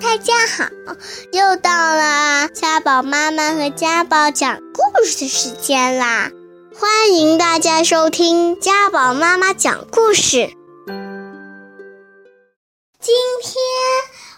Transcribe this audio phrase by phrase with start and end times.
[0.00, 0.68] 大家好，
[1.32, 6.30] 又到了家宝妈妈和家宝讲故事的时间啦！
[6.78, 10.50] 欢迎大家收听家宝妈妈讲故事。
[13.00, 13.54] 今天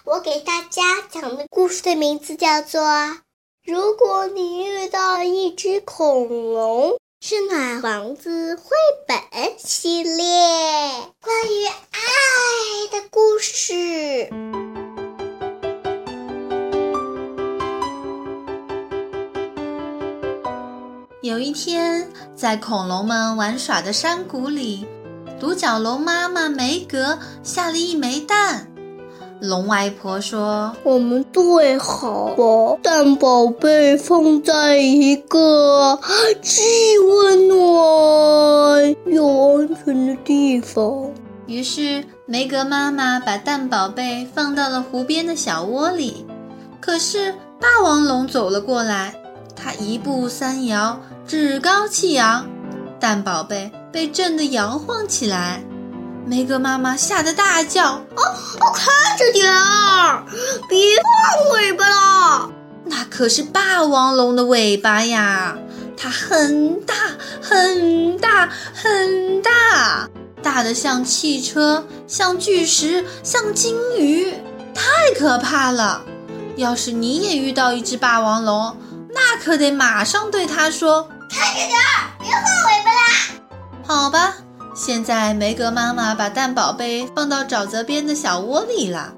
[0.05, 2.81] 我给大家讲的故事的名字叫做
[3.65, 8.63] 《如果你遇到一只恐龙》，是暖房子绘
[9.05, 9.17] 本
[9.57, 10.23] 系列
[11.21, 11.71] 关于爱
[12.91, 14.29] 的故事。
[21.21, 24.85] 有一天，在恐龙们玩耍的山谷里，
[25.37, 28.65] 独角龙妈妈梅格下了一枚蛋。
[29.41, 35.99] 龙外婆说：“我们最好把蛋宝贝放在一个
[36.41, 36.61] 既
[36.99, 41.11] 温暖又安全的地方。”
[41.47, 46.25] 于是，梅格妈妈把蛋宝贝放到了湖边的小窝里。
[46.79, 49.13] 可是，霸王龙走了过来。
[49.61, 52.47] 他一步三摇，趾高气扬，
[52.99, 55.61] 蛋宝贝被震得摇晃起来。
[56.25, 58.23] 梅格妈妈吓得大叫：“哦，
[58.73, 60.23] 看着点儿，
[60.69, 62.49] 别放尾巴了！
[62.85, 65.57] 那可是霸王龙的尾巴呀！
[65.97, 66.93] 它很大，
[67.41, 70.07] 很大，很大，
[70.41, 74.33] 大的像汽车，像巨石，像鲸鱼，
[74.73, 76.03] 太可怕了！
[76.55, 78.77] 要是你也遇到一只霸王龙，
[79.21, 83.01] 那可得马上对他说：“看着点儿，别晃尾巴啦！”
[83.85, 84.33] 好吧，
[84.73, 89.13] 现在梅格妈妈把蛋宝贝放到沼泽边的小窝里了。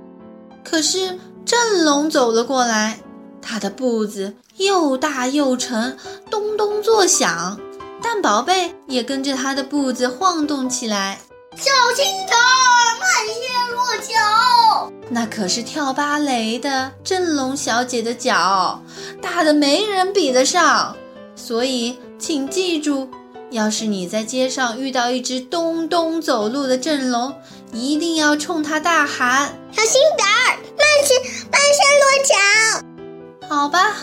[0.63, 2.99] 可是振龙走了过来，
[3.43, 5.95] 他的步子又大又沉，
[6.31, 7.59] 咚咚作响，
[8.01, 11.19] 蛋宝贝也跟着他的步子晃动起来。
[11.55, 14.91] 小心点儿，慢些落脚。
[15.09, 18.81] 那可是跳芭蕾的振龙小姐的脚，
[19.21, 20.95] 大的没人比得上。
[21.35, 23.09] 所以，请记住，
[23.51, 27.33] 要是你在街上遇到一只咚咚走路的震龙，
[27.73, 31.15] 一定要冲它大喊：“小心点儿，慢些，
[31.51, 33.95] 慢些落脚。”好吧。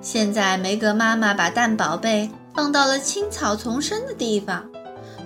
[0.00, 4.68] 现在，梅格妈妈把蛋宝贝放到了青草丛生的地方。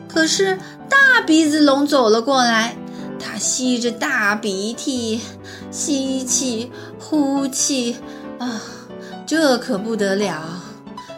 [0.09, 0.59] 可是
[0.89, 2.77] 大鼻子龙走了过来，
[3.19, 5.21] 它吸着大鼻涕，
[5.71, 7.97] 吸气呼气，
[8.39, 8.61] 啊，
[9.27, 10.63] 这可不得了！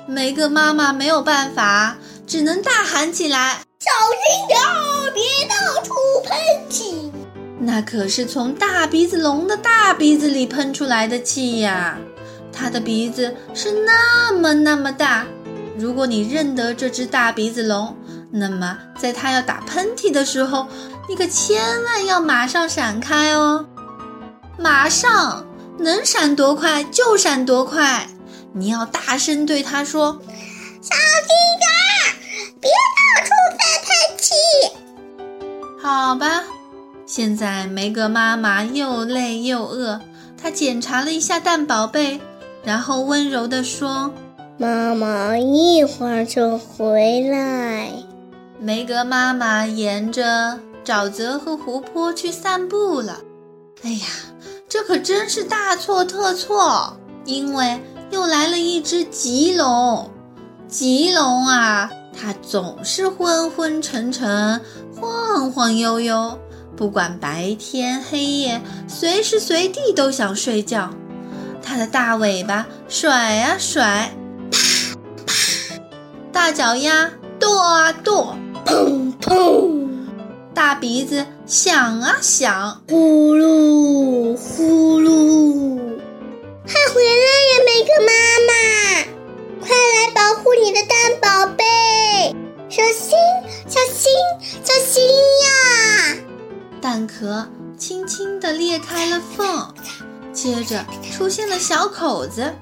[0.06, 3.90] 梅格妈妈没有办法，只能大喊起来：“小
[4.24, 5.92] 心点儿，别到处
[6.24, 6.38] 喷
[6.70, 7.12] 气！”
[7.60, 11.98] 那可是从大鼻子龙的大鼻子里喷出来的气呀！
[12.50, 15.26] 它的鼻子是那么那么大，
[15.76, 17.94] 如果你认得这只大鼻子龙。
[18.30, 20.66] 那么，在它要打喷嚏的时候，
[21.08, 23.64] 你可千万要马上闪开哦！
[24.58, 25.46] 马上
[25.78, 28.08] 能闪多快就闪多快，
[28.52, 30.20] 你要大声对它说
[30.82, 31.28] ：“小心
[31.58, 32.18] 点儿，
[32.60, 34.34] 别到处发喷气。”
[35.80, 36.44] 好吧，
[37.06, 40.00] 现在梅格妈妈又累又饿，
[40.36, 42.20] 她检查了一下蛋宝贝，
[42.64, 44.12] 然后温柔地说
[44.58, 47.90] ：“妈妈一会儿就回来。”
[48.60, 53.20] 梅格妈妈沿着沼泽和湖泊去散步了。
[53.84, 54.06] 哎呀，
[54.68, 56.94] 这可真是大错特错！
[57.24, 57.80] 因为
[58.10, 60.10] 又来了一只棘龙。
[60.68, 64.60] 棘龙啊，它总是昏昏沉沉、
[64.94, 66.38] 晃晃悠悠，
[66.76, 70.90] 不管白天黑夜，随时随地都想睡觉。
[71.62, 74.14] 它的大尾巴甩啊甩，
[74.50, 74.58] 啪
[75.26, 75.34] 啪，
[76.30, 78.34] 大脚丫跺啊跺。
[78.66, 79.88] 砰砰，
[80.52, 83.77] 大鼻子响啊响，呼噜
[93.66, 94.12] 小心
[94.62, 95.04] 小心
[95.44, 96.16] 呀！
[96.80, 99.74] 蛋壳轻轻地裂开了缝，
[100.32, 102.54] 接着出现了小口子。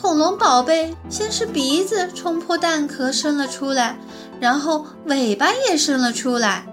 [0.00, 3.98] 恐龙宝贝先是鼻子冲破蛋壳伸了出来，
[4.38, 6.66] 然后尾巴也伸了出来，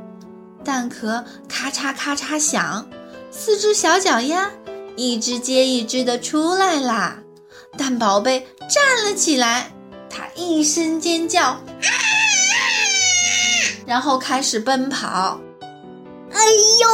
[0.64, 2.88] 蛋壳咔嚓咔嚓响，
[3.32, 4.52] 四只小脚丫
[4.96, 7.20] 一只接一只的出来啦。
[7.78, 9.72] 蛋宝贝站了起来，
[10.10, 11.64] 它一声尖叫，啊，
[13.86, 15.40] 然后开始奔跑。
[16.32, 16.40] 哎
[16.82, 16.90] 呦，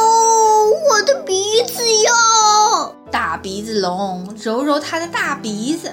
[0.90, 2.94] 我的鼻子哟！
[3.10, 5.88] 大鼻子龙揉揉它的大鼻子。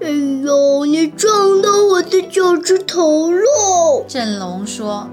[0.00, 0.84] 哎呦！
[0.84, 4.04] 你撞到我的脚趾头喽！
[4.06, 5.08] 震龙说：“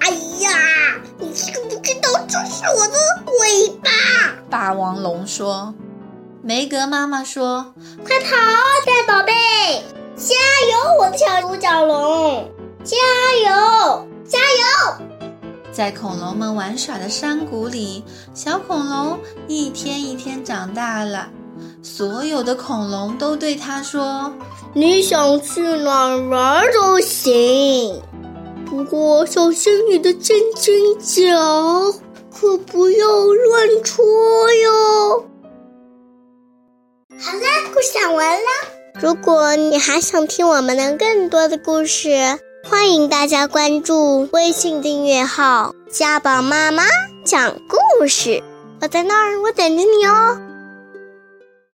[0.00, 0.50] 哎呀，
[1.18, 2.94] 你知不知道这是我的
[3.40, 3.90] 尾巴？”
[4.50, 5.74] 霸王龙说。
[6.40, 7.74] 梅格妈妈说
[8.06, 8.30] ：“快跑，
[8.86, 9.32] 大宝贝，
[10.16, 10.34] 加
[10.70, 12.48] 油，我的小独角龙，
[12.88, 12.96] 加
[13.44, 15.04] 油，加油！”
[15.70, 18.02] 在恐龙们玩耍的山谷里，
[18.32, 21.28] 小恐龙一天一天长大了。
[21.82, 24.32] 所有的恐龙都对他说
[24.72, 28.02] ：“你想去哪儿玩都行，
[28.64, 31.92] 不过小心你的尖尖角，
[32.32, 34.02] 可不要乱戳
[34.62, 35.24] 哟。”
[37.20, 38.48] 好啦，故事讲完了。
[39.00, 42.10] 如果你还想听我们的更多的故事，
[42.64, 46.82] 欢迎大家关注微信订阅号“家宝妈妈
[47.24, 48.42] 讲故事”。
[48.80, 50.38] 我在那儿，我等着你哦。